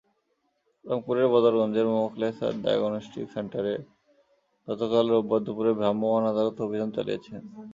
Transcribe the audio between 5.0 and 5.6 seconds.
রোববার